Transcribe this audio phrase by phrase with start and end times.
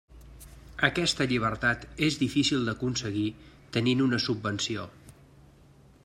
[0.87, 3.25] Aquesta llibertat és difícil d'aconseguir
[3.77, 4.87] tenint una subvenció.